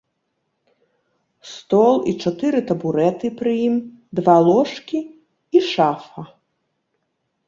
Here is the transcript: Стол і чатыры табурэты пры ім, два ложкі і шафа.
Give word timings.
Стол 1.49 1.95
і 2.11 2.15
чатыры 2.23 2.61
табурэты 2.71 3.27
пры 3.41 3.53
ім, 3.67 3.75
два 4.21 4.37
ложкі 4.47 4.99
і 5.59 5.63
шафа. 5.71 6.21